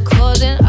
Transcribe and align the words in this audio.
cause 0.00 0.42
it. 0.42 0.67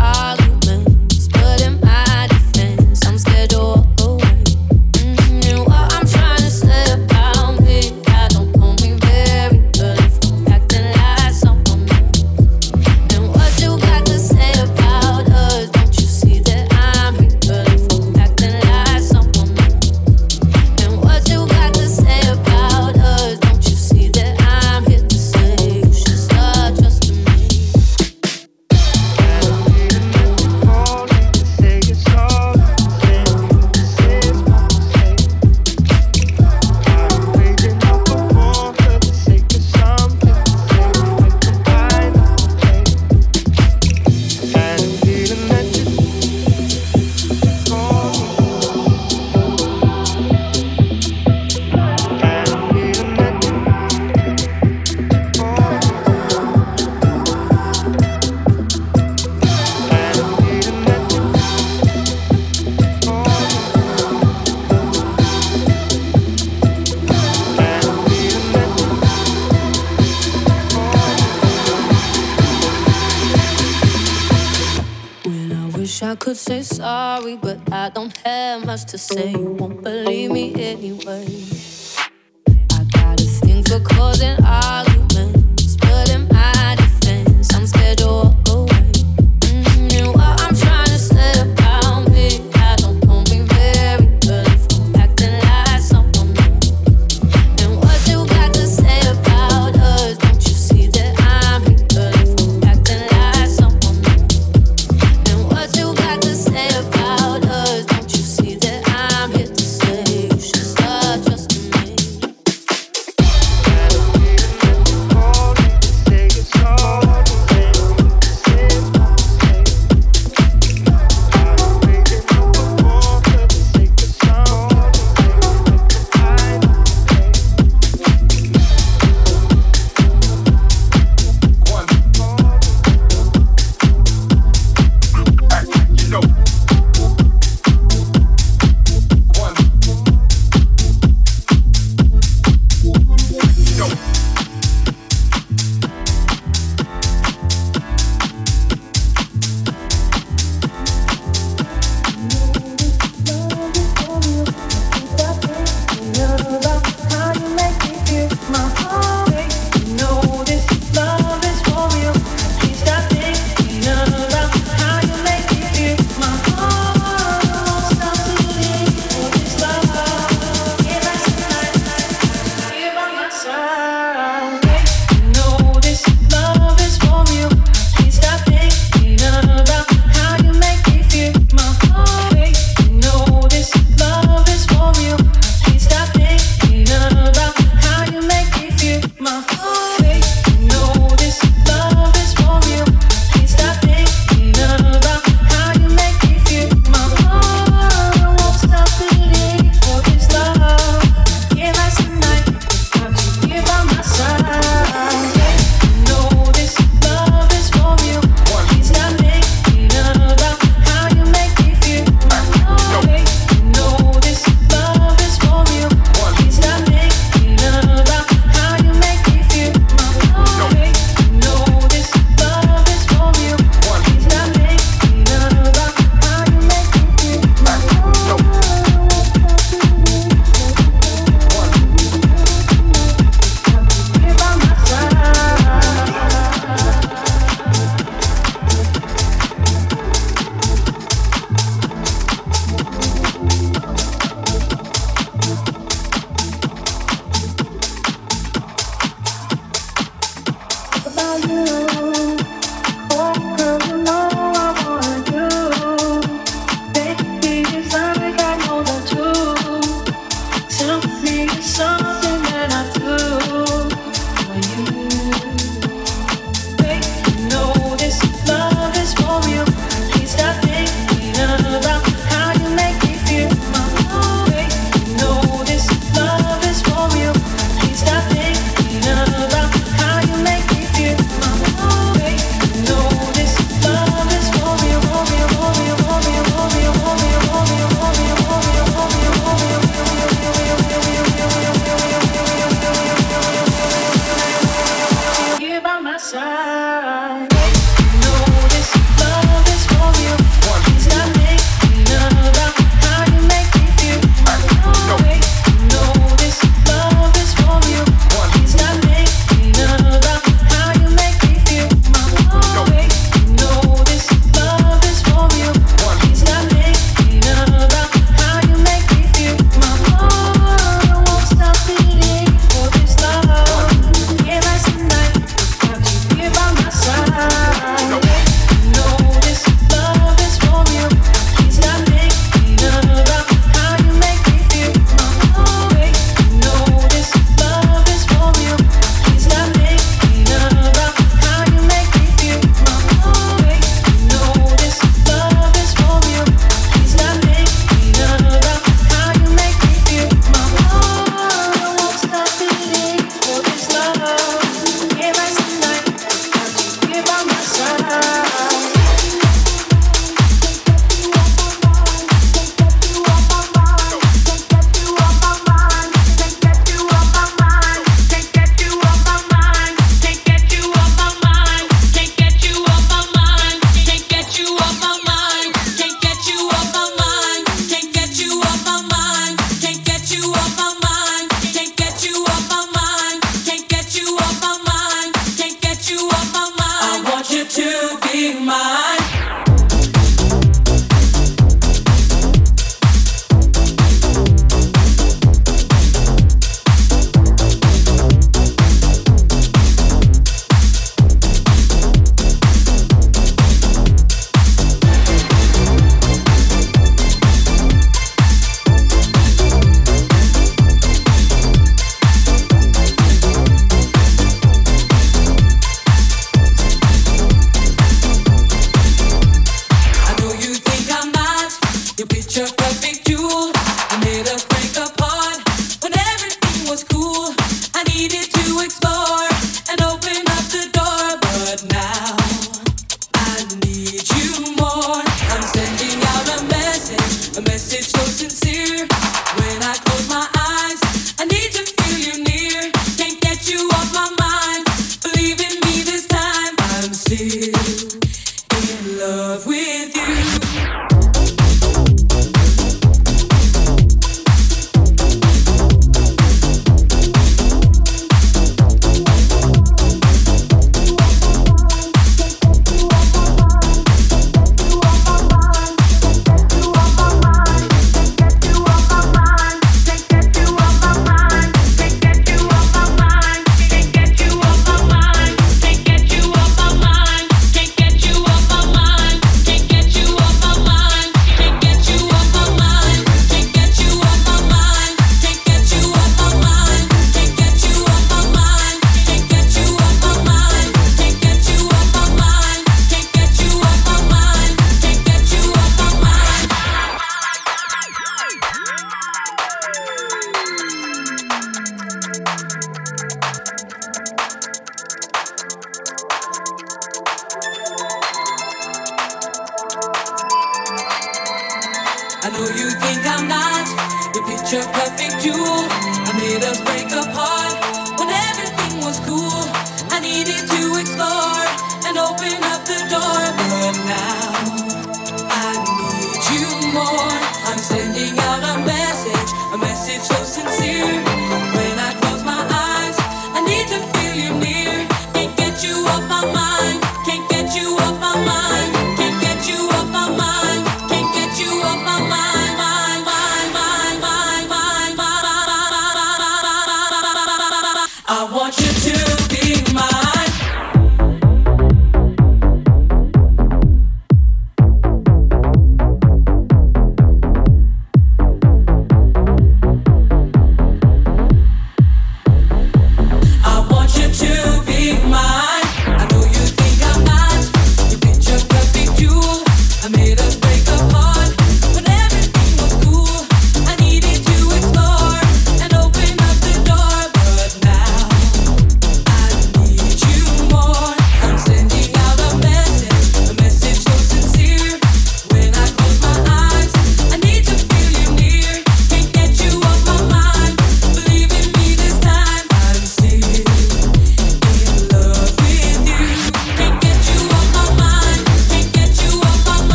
the 79.00 79.14
same. 79.14 79.49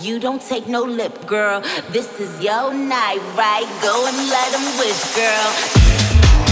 You 0.00 0.18
don't 0.18 0.42
take 0.42 0.66
no 0.68 0.82
lip, 0.82 1.26
girl. 1.26 1.60
This 1.90 2.20
is 2.20 2.42
your 2.42 2.72
night, 2.72 3.20
right? 3.36 3.66
Go 3.82 4.06
and 4.06 4.16
let 4.30 4.52
them 4.52 4.64
wish, 4.78 5.16
girl. 5.16 6.47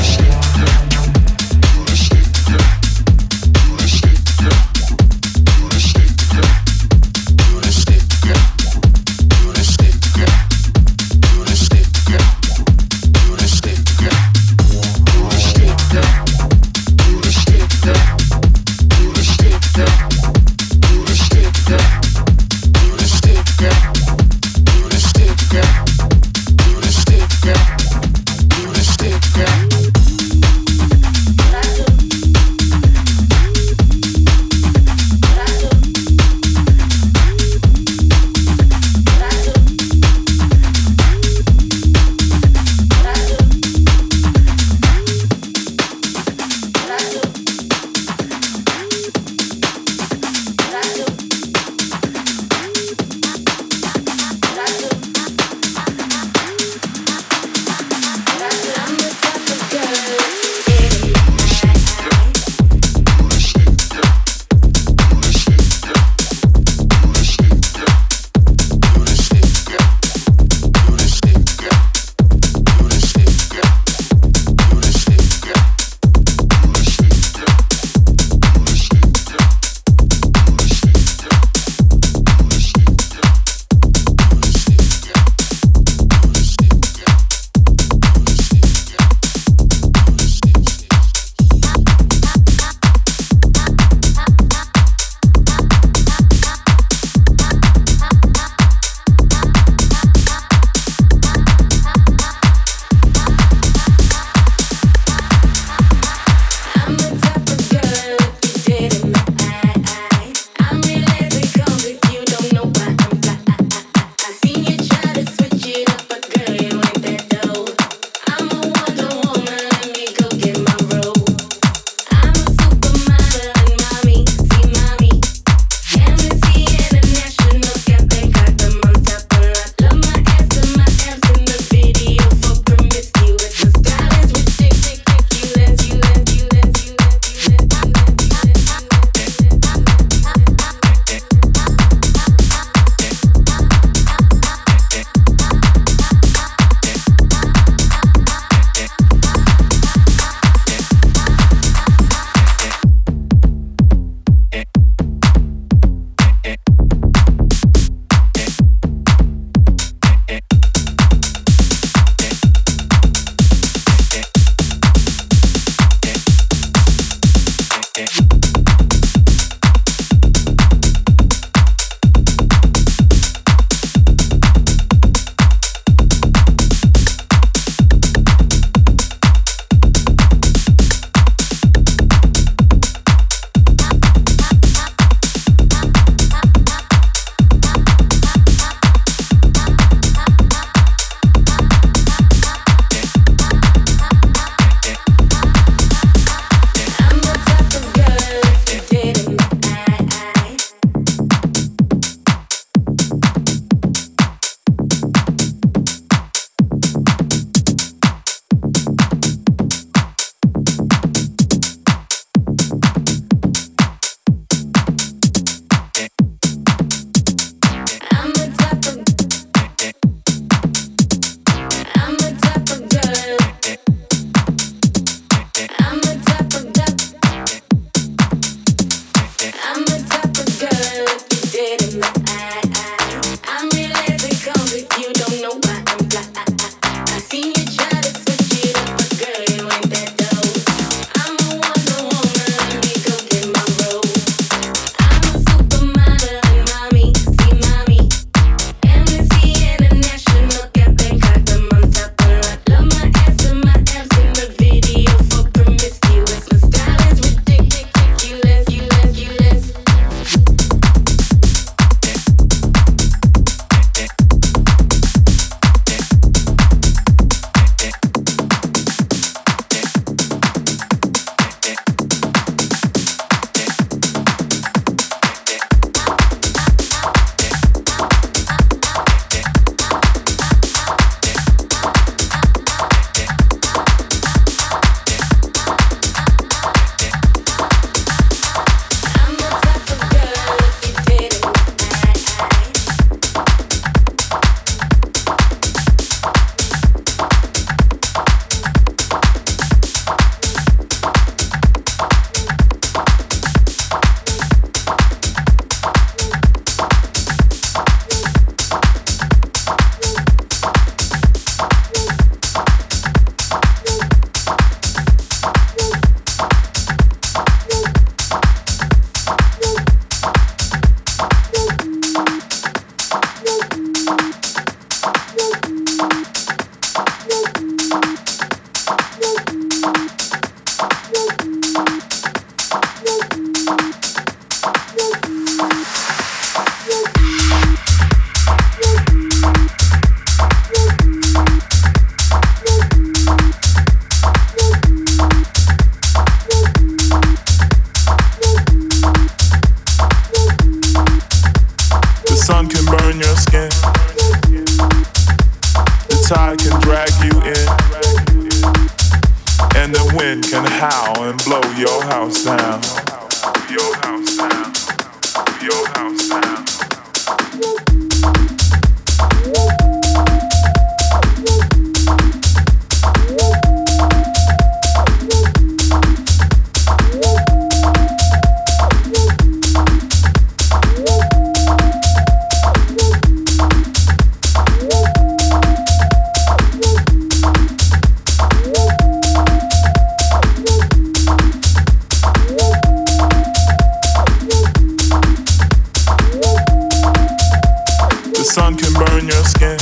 Sun 398.57 398.75
can 398.75 398.93
burn 398.95 399.29
your 399.29 399.45
skin. 399.45 399.77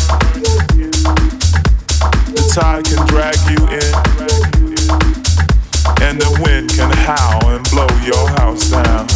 The 2.34 2.42
tide 2.52 2.84
can 2.84 3.06
drag 3.06 3.36
you 3.48 3.62
in. 3.70 3.94
And 6.02 6.20
the 6.20 6.30
wind 6.42 6.70
can 6.70 6.90
howl 6.90 7.50
and 7.50 7.64
blow 7.70 7.86
your 8.02 8.28
house 8.30 8.68
down. 8.70 9.06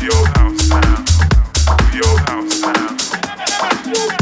Your 0.00 0.26
house 0.38 0.68
down. 0.70 1.04
Your 1.92 2.18
house 2.20 2.60
down. 2.62 4.19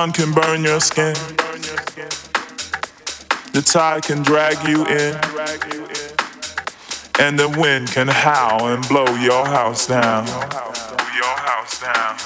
Sun 0.00 0.12
can 0.12 0.32
burn 0.32 0.64
your 0.64 0.80
skin. 0.80 1.14
The 3.52 3.60
tide 3.60 4.02
can 4.02 4.22
drag 4.22 4.56
you 4.66 4.86
in. 4.86 5.12
And 7.20 7.38
the 7.38 7.50
wind 7.60 7.88
can 7.92 8.08
howl 8.08 8.68
and 8.68 8.80
blow 8.88 9.04
your 9.16 9.44
house 9.44 9.86
down. 9.86 10.26
Your 10.26 11.36
house 11.50 11.80
down. 11.86 12.16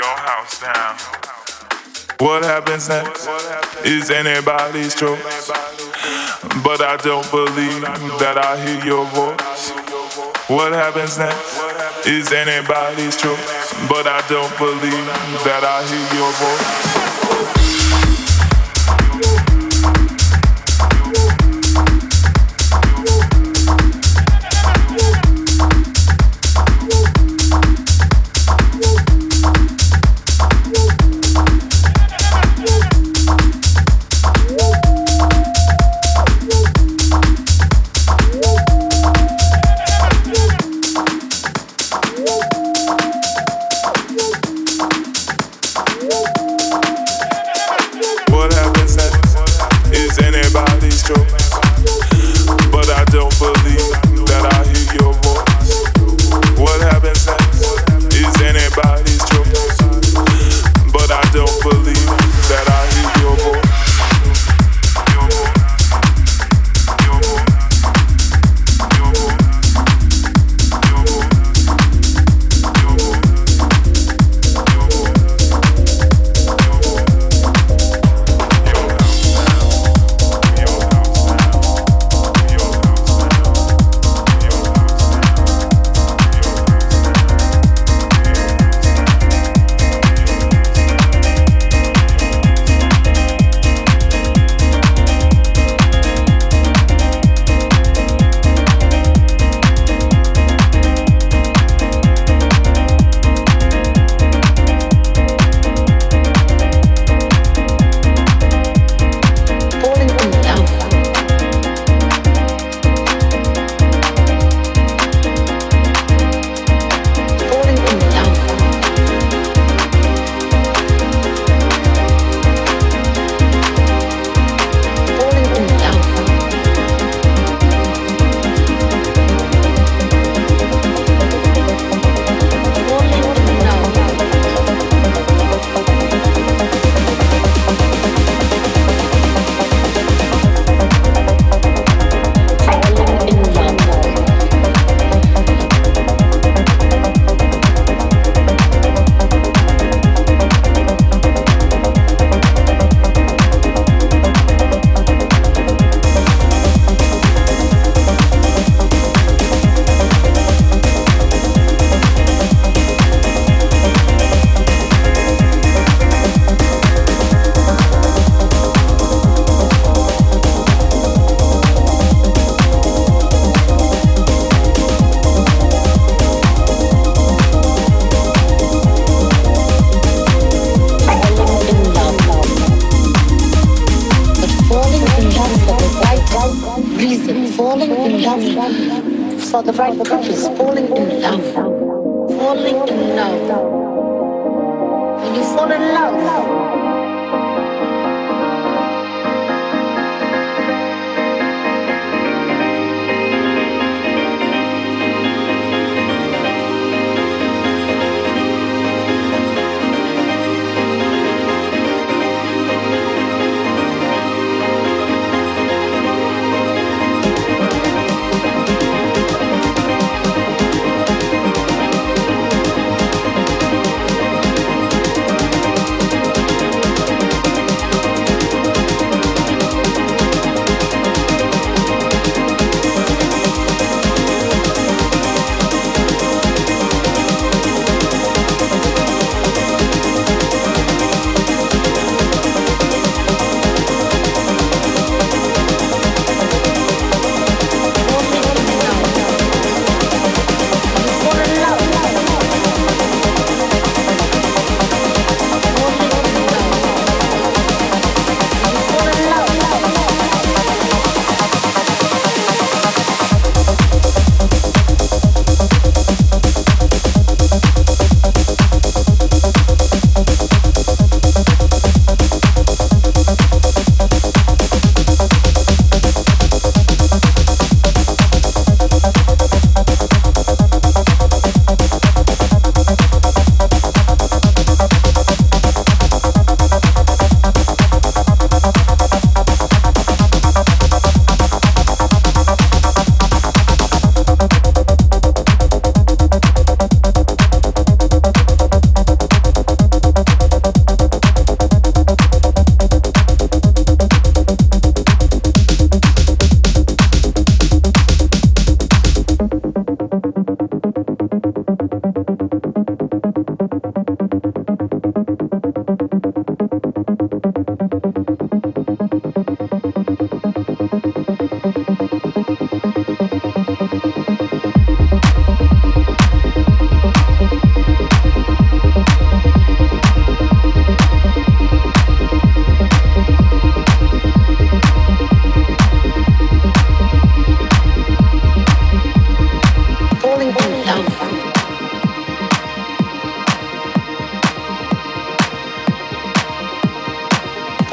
Your 0.00 0.16
house 0.28 0.60
down. 0.62 0.96
What 2.20 2.42
happens 2.44 2.88
next 2.88 3.28
is 3.84 4.10
anybody's 4.10 4.94
choice. 4.94 5.50
But 6.64 6.80
I 6.80 6.96
don't 7.04 7.30
believe 7.30 7.82
that 8.22 8.36
I 8.38 8.52
hear 8.64 8.82
your 8.82 9.04
voice. 9.12 10.07
What 10.48 10.72
happens 10.72 11.18
next 11.18 12.06
is 12.06 12.32
anybody's 12.32 13.20
choice. 13.20 13.74
But 13.86 14.06
I 14.06 14.24
don't 14.30 14.56
believe 14.56 15.06
that 15.44 15.60
I 15.62 15.84
hear 15.84 16.08
your 16.16 16.32
voice. 16.40 17.57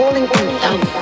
Falling 0.06 0.24
in 0.26 0.48
love. 0.62 0.95